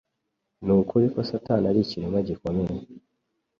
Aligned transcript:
Ni 0.65 0.71
ukuri 0.79 1.05
ko 1.13 1.19
Satani 1.29 1.65
ari 1.71 1.79
ikiremwa 1.83 2.19
gikomeye, 2.27 2.77